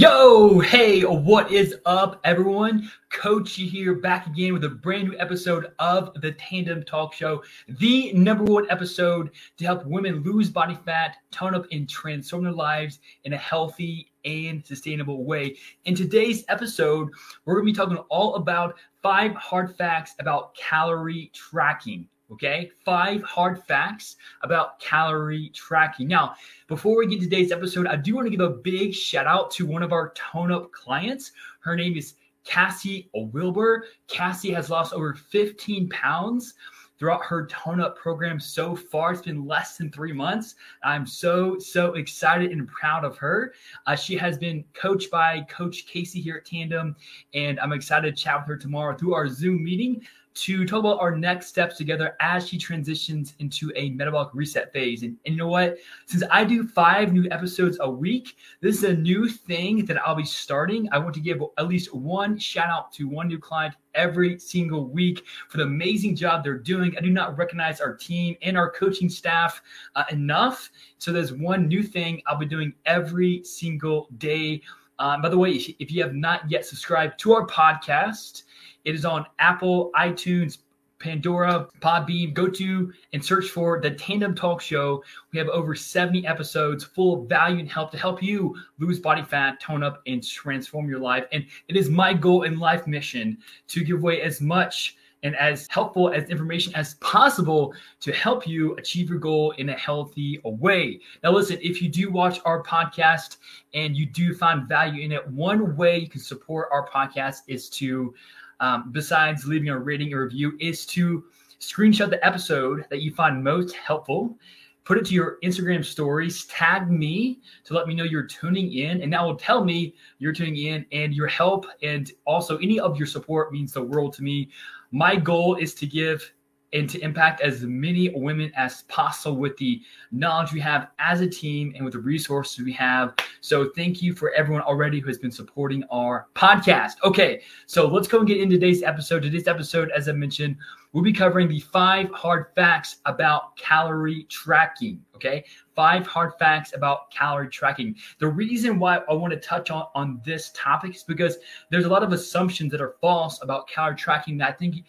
[0.00, 2.90] Yo, hey, what is up, everyone?
[3.10, 8.10] Coach here, back again with a brand new episode of the Tandem Talk Show, the
[8.14, 13.00] number one episode to help women lose body fat, tone up, and transform their lives
[13.24, 15.58] in a healthy and sustainable way.
[15.84, 17.10] In today's episode,
[17.44, 22.08] we're going to be talking all about five hard facts about calorie tracking.
[22.32, 26.06] Okay, five hard facts about calorie tracking.
[26.06, 26.36] Now,
[26.68, 29.50] before we get to today's episode, I do want to give a big shout out
[29.52, 31.32] to one of our tone up clients.
[31.58, 33.86] Her name is Cassie Wilbur.
[34.06, 36.54] Cassie has lost over 15 pounds
[37.00, 39.12] throughout her tone up program so far.
[39.12, 40.54] It's been less than three months.
[40.84, 43.54] I'm so, so excited and proud of her.
[43.86, 46.94] Uh, she has been coached by Coach Casey here at Tandem,
[47.34, 51.00] and I'm excited to chat with her tomorrow through our Zoom meeting to talk about
[51.00, 55.02] our next steps together as she transitions into a metabolic reset phase.
[55.02, 55.78] And, and, you know what?
[56.06, 60.14] Since I do five new episodes a week, this is a new thing that I'll
[60.14, 60.88] be starting.
[60.92, 64.86] I want to give at least one shout out to one new client every single
[64.86, 66.96] week for the amazing job they're doing.
[66.96, 69.60] I do not recognize our team and our coaching staff
[69.96, 70.70] uh, enough.
[70.98, 74.62] So there's one new thing I'll be doing every single day.
[75.00, 78.44] Um, by the way, if you have not yet subscribed to our podcast,
[78.84, 80.58] it is on Apple, iTunes,
[81.00, 82.34] Pandora, Podbean.
[82.34, 85.02] Go to and search for the Tandem Talk Show.
[85.32, 89.22] We have over 70 episodes full of value and help to help you lose body
[89.22, 91.24] fat, tone up, and transform your life.
[91.32, 95.66] And it is my goal and life mission to give away as much and as
[95.68, 101.00] helpful as information as possible to help you achieve your goal in a healthy way.
[101.22, 103.36] Now, listen, if you do watch our podcast
[103.74, 107.68] and you do find value in it, one way you can support our podcast is
[107.70, 108.14] to
[108.60, 111.24] um, besides leaving a rating or review, is to
[111.60, 114.38] screenshot the episode that you find most helpful,
[114.84, 119.02] put it to your Instagram stories, tag me to let me know you're tuning in,
[119.02, 120.86] and that will tell me you're tuning in.
[120.92, 124.50] And your help and also any of your support means the world to me.
[124.90, 126.32] My goal is to give
[126.72, 129.82] and to impact as many women as possible with the
[130.12, 133.14] knowledge we have as a team and with the resources we have.
[133.40, 136.94] So thank you for everyone already who has been supporting our podcast.
[137.04, 139.22] Okay, so let's go and get into today's episode.
[139.22, 140.56] Today's episode, as I mentioned,
[140.92, 145.00] we'll be covering the five hard facts about calorie tracking.
[145.14, 145.44] Okay,
[145.74, 147.94] five hard facts about calorie tracking.
[148.18, 151.38] The reason why I want to touch on, on this topic is because
[151.70, 154.84] there's a lot of assumptions that are false about calorie tracking that I think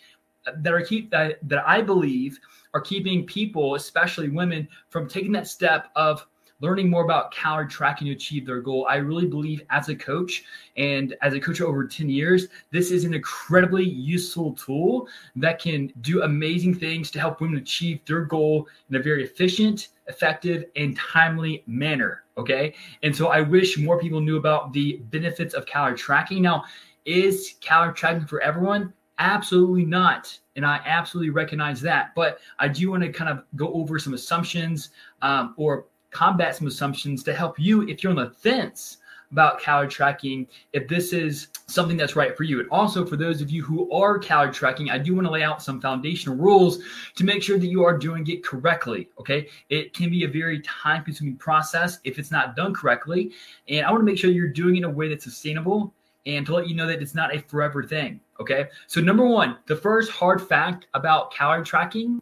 [0.57, 2.39] that are keep that that I believe
[2.73, 6.25] are keeping people, especially women, from taking that step of
[6.61, 8.85] learning more about calorie tracking to achieve their goal.
[8.89, 10.43] I really believe as a coach
[10.77, 15.91] and as a coach over 10 years, this is an incredibly useful tool that can
[16.01, 20.95] do amazing things to help women achieve their goal in a very efficient, effective, and
[20.95, 22.23] timely manner.
[22.37, 22.75] Okay.
[23.03, 26.43] And so I wish more people knew about the benefits of calorie tracking.
[26.43, 26.63] Now,
[27.05, 28.93] is calorie tracking for everyone?
[29.21, 30.35] Absolutely not.
[30.55, 32.13] And I absolutely recognize that.
[32.15, 34.89] But I do want to kind of go over some assumptions
[35.21, 38.97] um, or combat some assumptions to help you if you're on the fence
[39.31, 42.59] about calorie tracking, if this is something that's right for you.
[42.59, 45.43] And also for those of you who are calorie tracking, I do want to lay
[45.43, 46.79] out some foundational rules
[47.15, 49.07] to make sure that you are doing it correctly.
[49.19, 49.47] Okay.
[49.69, 53.31] It can be a very time consuming process if it's not done correctly.
[53.69, 55.93] And I want to make sure you're doing it in a way that's sustainable
[56.25, 58.19] and to let you know that it's not a forever thing.
[58.39, 58.67] Okay.
[58.87, 62.21] So, number one, the first hard fact about calorie tracking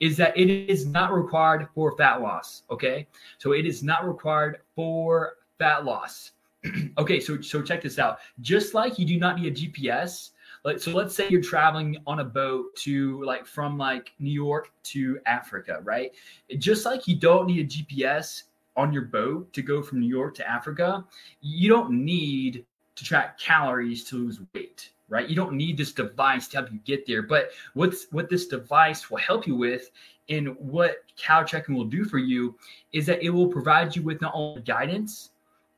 [0.00, 2.62] is that it is not required for fat loss.
[2.70, 3.06] Okay.
[3.38, 6.32] So, it is not required for fat loss.
[6.98, 7.20] okay.
[7.20, 8.18] So, so check this out.
[8.40, 10.30] Just like you do not need a GPS,
[10.64, 14.72] like, so let's say you're traveling on a boat to like from like New York
[14.84, 16.10] to Africa, right?
[16.58, 18.42] Just like you don't need a GPS
[18.76, 21.04] on your boat to go from New York to Africa,
[21.40, 22.64] you don't need
[22.96, 25.28] to track calories to lose weight right?
[25.28, 29.08] You don't need this device to help you get there but what's what this device
[29.08, 29.90] will help you with
[30.28, 32.56] and what calorie tracking will do for you
[32.92, 35.30] is that it will provide you with not only guidance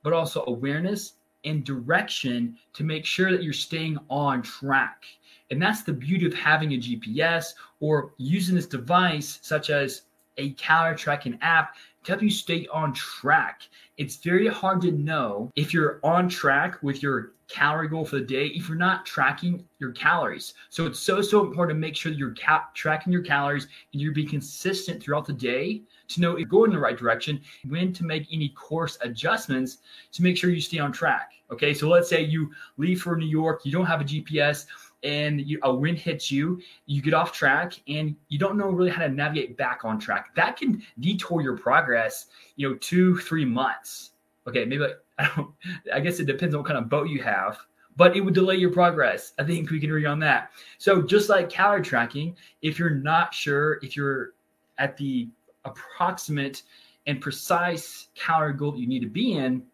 [0.02, 5.04] but also awareness and direction to make sure that you're staying on track.
[5.50, 10.02] And that's the beauty of having a gps or using this device such as
[10.36, 11.76] a calorie tracking app
[12.06, 13.62] help you stay on track.
[13.96, 18.24] It's very hard to know if you're on track with your calorie goal for the
[18.24, 20.54] day if you're not tracking your calories.
[20.68, 24.00] So it's so, so important to make sure that you're ca- tracking your calories and
[24.00, 27.40] you're being consistent throughout the day to know if you're going in the right direction,
[27.66, 29.78] when to make any course adjustments
[30.12, 31.32] to make sure you stay on track.
[31.50, 31.72] Okay.
[31.72, 34.66] So let's say you leave for New York, you don't have a GPS
[35.02, 38.90] and you, a wind hits you, you get off track and you don't know really
[38.90, 40.34] how to navigate back on track.
[40.34, 44.12] That can detour your progress, you know, two, three months.
[44.46, 44.64] Okay.
[44.64, 44.84] Maybe
[45.18, 45.50] I don't,
[45.92, 47.58] I guess it depends on what kind of boat you have
[47.98, 49.32] but it would delay your progress.
[49.40, 50.52] I think we can agree on that.
[50.78, 54.34] So just like calorie tracking, if you're not sure if you're
[54.78, 55.28] at the
[55.64, 56.62] approximate
[57.08, 59.64] and precise calorie goal that you need to be in,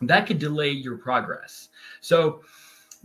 [0.00, 1.68] that could delay your progress.
[2.00, 2.42] So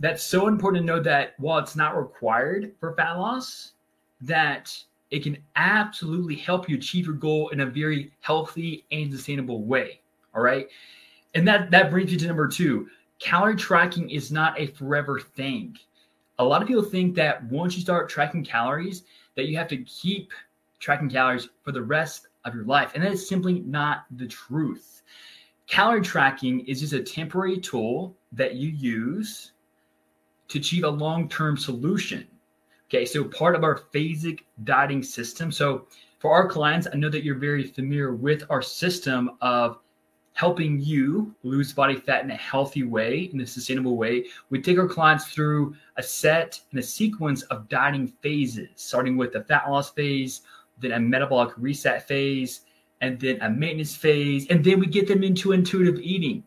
[0.00, 3.72] that's so important to know that while it's not required for fat loss,
[4.22, 4.74] that
[5.10, 10.00] it can absolutely help you achieve your goal in a very healthy and sustainable way.
[10.34, 10.68] All right.
[11.34, 12.88] And that that brings you to number two.
[13.18, 15.76] Calorie tracking is not a forever thing.
[16.38, 19.02] A lot of people think that once you start tracking calories,
[19.36, 20.32] that you have to keep
[20.78, 22.92] tracking calories for the rest of your life.
[22.94, 25.02] And that is simply not the truth.
[25.66, 29.52] Calorie tracking is just a temporary tool that you use
[30.50, 32.26] to achieve a long term solution.
[32.88, 35.50] Okay, so part of our phasic dieting system.
[35.52, 35.86] So
[36.18, 39.78] for our clients, I know that you're very familiar with our system of
[40.34, 44.24] helping you lose body fat in a healthy way, in a sustainable way.
[44.48, 49.32] We take our clients through a set and a sequence of dieting phases, starting with
[49.32, 50.42] the fat loss phase,
[50.80, 52.62] then a metabolic reset phase,
[53.00, 56.42] and then a maintenance phase, and then we get them into intuitive eating.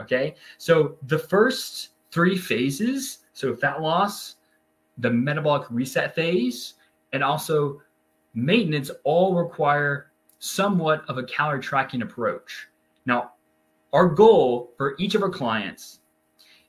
[0.00, 0.34] Okay.
[0.58, 4.36] So the first three phases so fat loss,
[4.98, 6.74] the metabolic reset phase,
[7.12, 7.82] and also
[8.34, 12.68] maintenance all require somewhat of a calorie tracking approach.
[13.04, 13.32] Now,
[13.92, 16.00] our goal for each of our clients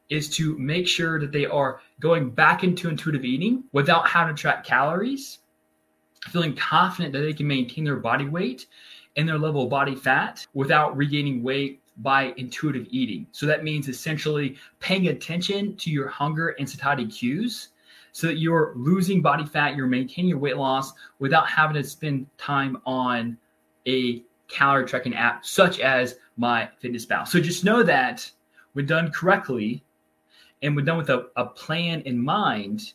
[0.09, 4.41] is to make sure that they are going back into intuitive eating without having to
[4.41, 5.39] track calories
[6.29, 8.67] feeling confident that they can maintain their body weight
[9.15, 13.27] and their level of body fat without regaining weight by intuitive eating.
[13.31, 17.69] So that means essentially paying attention to your hunger and satiety cues
[18.11, 22.27] so that you're losing body fat, you're maintaining your weight loss without having to spend
[22.37, 23.37] time on
[23.87, 27.27] a calorie tracking app such as MyFitnessPal.
[27.27, 28.29] So just know that
[28.73, 29.83] when done correctly
[30.61, 32.93] and when done with a, a plan in mind,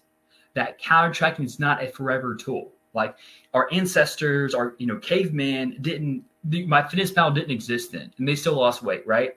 [0.54, 2.72] that calorie tracking is not a forever tool.
[2.94, 3.16] Like
[3.54, 6.24] our ancestors, our you know cavemen didn't.
[6.44, 9.36] The, MyFitnessPal didn't exist then, and they still lost weight, right?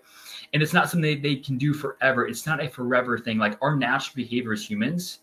[0.53, 2.27] And it's not something they, they can do forever.
[2.27, 3.37] It's not a forever thing.
[3.37, 5.19] Like our natural behavior as humans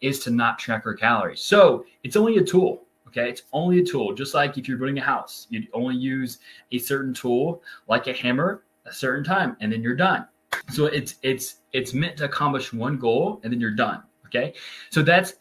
[0.00, 1.40] is to not track our calories.
[1.40, 2.84] So it's only a tool.
[3.08, 4.14] Okay, it's only a tool.
[4.14, 6.38] Just like if you're building a house, you only use
[6.72, 10.26] a certain tool, like a hammer, a certain time, and then you're done.
[10.70, 14.02] So it's it's it's meant to accomplish one goal, and then you're done.
[14.26, 14.52] Okay,
[14.90, 15.34] so that's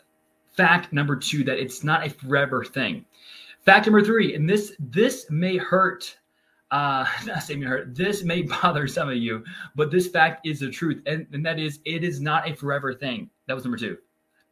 [0.58, 3.06] fact number two that it's not a forever thing.
[3.64, 6.18] Fact number three, and this this may hurt.
[6.72, 7.96] Uh, not say may hurt.
[7.96, 9.44] This may bother some of you,
[9.76, 12.94] but this fact is the truth, and, and that is it is not a forever
[12.94, 13.30] thing.
[13.46, 13.98] That was number two.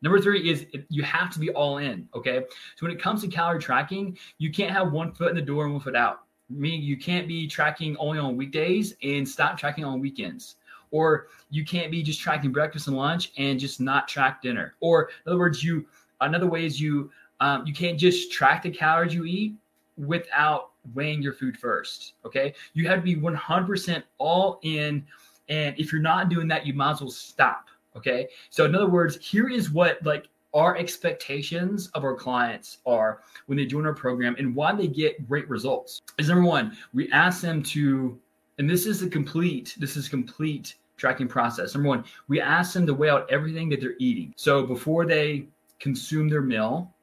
[0.02, 2.07] Number three is you have to be all in.
[2.13, 2.44] Okay.
[2.75, 5.63] So when it comes to calorie tracking, you can't have one foot in the door
[5.63, 6.19] and one foot out.
[6.48, 10.57] Meaning you can't be tracking only on weekdays and stop tracking on weekends
[10.95, 14.75] or you can't be just tracking breakfast and lunch and just not track dinner.
[14.80, 15.86] Or in other words, you
[16.21, 17.12] another way is you
[17.42, 19.56] um, you can't just track the calories you eat
[19.97, 22.14] without weighing your food first.
[22.25, 25.06] Okay, you have to be 100% all in,
[25.49, 27.68] and if you're not doing that, you might as well stop.
[27.97, 33.19] Okay, so in other words, here is what like our expectations of our clients are
[33.47, 37.11] when they join our program and why they get great results is number one we
[37.11, 38.18] ask them to
[38.57, 41.73] and this is a complete this is complete tracking process.
[41.73, 44.33] Number one, we ask them to weigh out everything that they're eating.
[44.35, 45.47] So before they
[45.80, 46.94] consume their meal,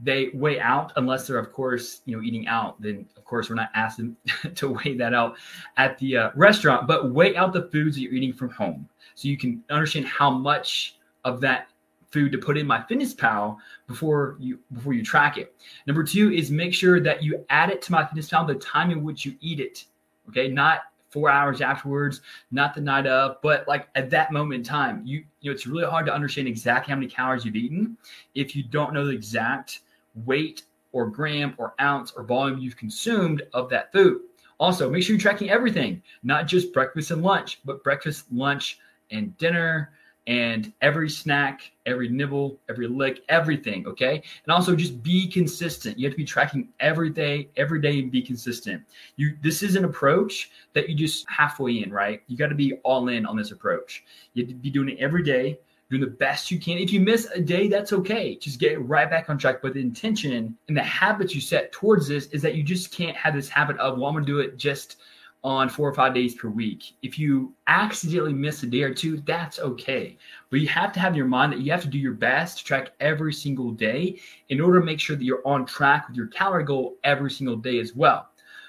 [0.00, 3.56] they weigh out unless they're of course you know eating out then of course we're
[3.56, 4.16] not asking
[4.54, 5.36] to weigh that out
[5.76, 9.28] at the uh, restaurant but weigh out the foods that you're eating from home so
[9.28, 11.68] you can understand how much of that
[12.10, 15.54] food to put in MyFitnessPal before you before you track it
[15.86, 19.26] number two is make sure that you add it to MyFitnessPal the time in which
[19.26, 19.84] you eat it
[20.28, 24.64] okay not four hours afterwards, not the night of, but like at that moment in
[24.64, 27.96] time, you you know it's really hard to understand exactly how many calories you've eaten
[28.34, 29.80] if you don't know the exact
[30.26, 34.20] weight or gram or ounce or volume you've consumed of that food.
[34.58, 38.78] Also, make sure you're tracking everything, not just breakfast and lunch, but breakfast, lunch,
[39.10, 39.92] and dinner,
[40.28, 43.86] and every snack, every nibble, every lick, everything.
[43.86, 44.22] Okay.
[44.44, 45.98] And also just be consistent.
[45.98, 48.82] You have to be tracking every day, every day and be consistent.
[49.16, 52.22] You, this is an approach that you just halfway in, right?
[52.26, 54.04] You got to be all in on this approach.
[54.34, 55.58] You have to be doing it every day
[55.90, 56.76] doing the best you can.
[56.76, 58.36] If you miss a day, that's okay.
[58.36, 59.62] Just get right back on track.
[59.62, 63.16] But the intention and the habits you set towards this is that you just can't
[63.16, 64.96] have this habit of, well, I'm to do it just
[65.44, 66.94] on four or five days per week.
[67.02, 70.18] If you accidentally miss a day or two, that's okay.
[70.50, 72.58] But you have to have in your mind that you have to do your best
[72.58, 76.16] to track every single day in order to make sure that you're on track with
[76.16, 78.28] your calorie goal every single day as well.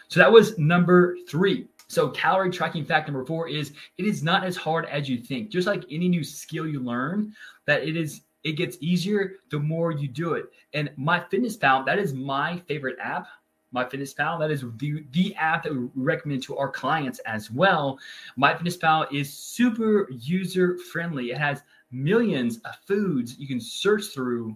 [0.10, 1.68] So that was number three.
[1.88, 5.50] So calorie tracking fact number four is it is not as hard as you think.
[5.50, 7.34] Just like any new skill you learn,
[7.66, 10.46] that it is it gets easier the more you do it.
[10.74, 13.28] And my fitness MyFitnessPal, that is my favorite app.
[13.74, 14.40] MyFitnessPal.
[14.40, 18.00] That is the, the app that we recommend to our clients as well.
[18.38, 21.32] MyFitnessPal is super user friendly.
[21.32, 24.56] It has millions of foods you can search through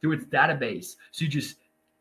[0.00, 0.96] through its database.
[1.12, 1.56] So you just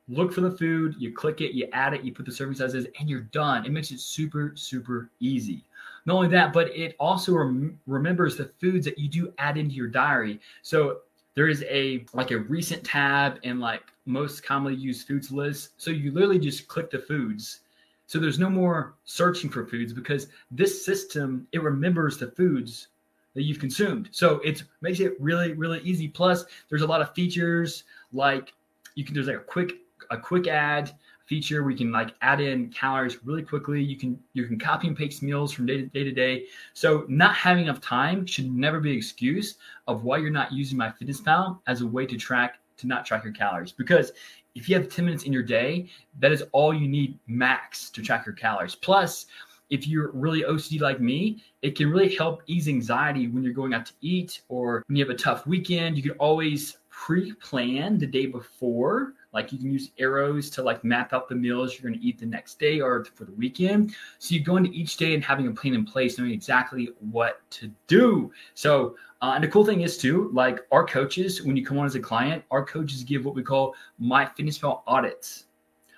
[0.07, 2.87] look for the food, you click it, you add it, you put the serving sizes,
[2.99, 3.65] and you're done.
[3.65, 5.63] It makes it super, super easy.
[6.05, 9.75] Not only that, but it also rem- remembers the foods that you do add into
[9.75, 10.39] your diary.
[10.63, 11.01] So
[11.35, 15.71] there is a like a recent tab and like most commonly used foods list.
[15.77, 17.61] So you literally just click the foods.
[18.07, 22.87] So there's no more searching for foods because this system it remembers the foods
[23.33, 24.09] that you've consumed.
[24.11, 26.07] So it makes it really really easy.
[26.07, 28.53] Plus there's a lot of features like
[28.95, 29.73] you can there's like a quick
[30.09, 30.93] a quick add
[31.31, 33.81] feature we can like add in calories really quickly.
[33.81, 36.43] You can you can copy and paste meals from day to day to day.
[36.73, 39.55] So not having enough time should never be an excuse
[39.87, 43.31] of why you're not using MyFitnessPal as a way to track to not track your
[43.31, 43.71] calories.
[43.71, 44.11] Because
[44.55, 45.87] if you have 10 minutes in your day
[46.19, 48.75] that is all you need max to track your calories.
[48.75, 49.27] Plus
[49.69, 53.73] if you're really OCD like me, it can really help ease anxiety when you're going
[53.73, 55.95] out to eat or when you have a tough weekend.
[55.95, 60.83] You can always pre plan the day before like you can use arrows to like
[60.83, 63.95] map out the meals you're going to eat the next day or for the weekend.
[64.19, 67.41] So you go into each day and having a plan in place, knowing exactly what
[67.51, 68.31] to do.
[68.53, 71.85] So uh, and the cool thing is too, like our coaches, when you come on
[71.85, 75.45] as a client, our coaches give what we call MyFitnessPal audits.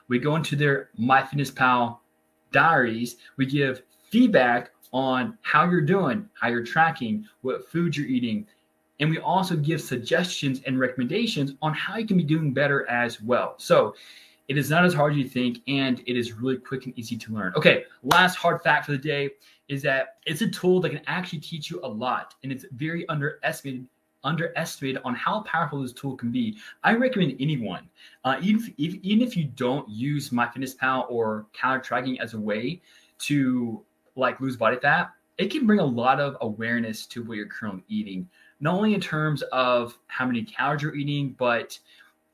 [0.09, 1.99] We go into their MyFitnessPal
[2.51, 3.15] diaries.
[3.37, 8.45] We give feedback on how you're doing, how you're tracking, what food you're eating,
[8.99, 13.21] and we also give suggestions and recommendations on how you can be doing better as
[13.21, 13.55] well.
[13.57, 13.95] So
[14.47, 17.17] it is not as hard as you think, and it is really quick and easy
[17.17, 17.53] to learn.
[17.55, 19.29] Okay, last hard fact for the day
[19.69, 23.07] is that it's a tool that can actually teach you a lot, and it's very
[23.09, 23.87] underestimated
[24.25, 26.57] underestimated on how powerful this tool can be.
[26.83, 27.89] I recommend anyone,
[28.23, 32.81] uh, even, if, even if you don't use MyFitnessPal or calorie tracking as a way
[33.19, 33.83] to
[34.15, 37.83] like lose body fat, it can bring a lot of awareness to what you're currently
[37.89, 38.29] eating
[38.63, 41.77] not only in terms of how many calories you're eating, but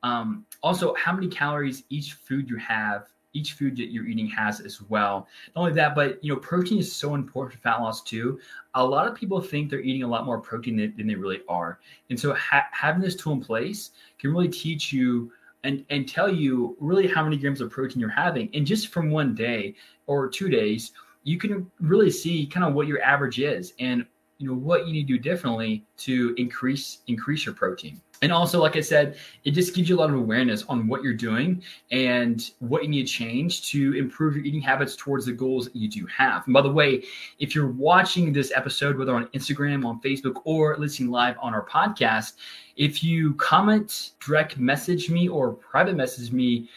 [0.04, 4.60] um, also how many calories each food you have, each food that you're eating has
[4.60, 5.28] as well.
[5.56, 8.40] Not only that, but you know, protein is so important for fat loss too.
[8.76, 11.42] A lot of people think they're eating a lot more protein than, than they really
[11.50, 11.80] are,
[12.12, 15.32] and so ha- having this tool in place can really teach you
[15.64, 19.10] and and tell you really how many grams of protein you're having, and just from
[19.10, 19.74] one day
[20.06, 20.92] or two days,
[21.24, 24.06] you can really see kind of what your average is and
[24.40, 28.02] you know what you need to do differently to increase increase your protein.
[28.22, 31.04] And also like i said it just gives you a lot of awareness on what
[31.04, 35.34] you're doing and what you need to change to improve your eating habits towards the
[35.34, 36.46] goals that you do have.
[36.46, 37.04] And by the way
[37.40, 41.66] if you're watching this episode whether on instagram on facebook or listening live on our
[41.66, 42.34] podcast
[42.78, 46.70] if you comment direct message me or private message me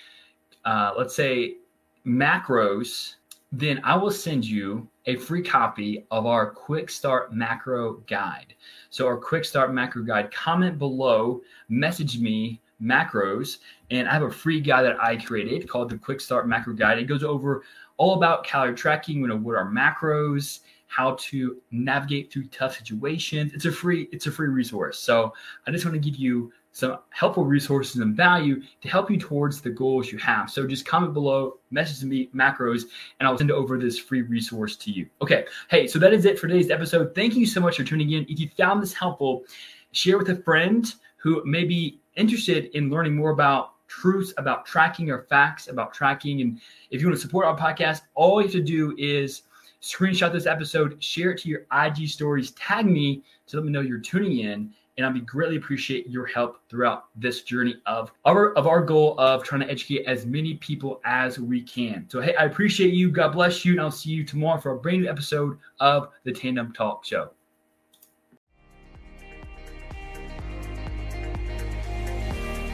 [0.65, 1.57] uh, let's say
[2.05, 3.15] macros
[3.53, 8.55] then i will send you a free copy of our quick start macro guide.
[8.91, 13.59] So our quick start macro guide, comment below, message me macros,
[13.91, 16.99] and I have a free guide that I created called the quick start macro guide.
[16.99, 17.63] It goes over
[17.97, 23.53] all about calorie tracking, you know, what are macros, how to navigate through tough situations.
[23.55, 24.99] It's a free, it's a free resource.
[24.99, 25.33] So
[25.67, 29.61] I just want to give you some helpful resources and value to help you towards
[29.61, 30.51] the goals you have.
[30.51, 32.85] So just comment below, message me macros,
[33.21, 35.07] and I'll send over this free resource to you.
[35.21, 35.45] Okay.
[35.69, 37.15] Hey, so that is it for today's episode.
[37.15, 38.25] Thank you so much for tuning in.
[38.29, 39.45] If you found this helpful,
[39.93, 45.11] share with a friend who may be interested in learning more about truths about tracking
[45.11, 46.41] or facts about tracking.
[46.41, 46.59] And
[46.91, 49.43] if you want to support our podcast, all you have to do is
[49.83, 53.81] screenshot this episode, share it to your IG stories, tag me to let me know
[53.81, 58.53] you're tuning in and I'd be greatly appreciate your help throughout this journey of our
[58.55, 62.07] of our goal of trying to educate as many people as we can.
[62.09, 63.11] So hey, I appreciate you.
[63.11, 66.33] God bless you, and I'll see you tomorrow for a brand new episode of the
[66.33, 67.31] Tandem Talk Show.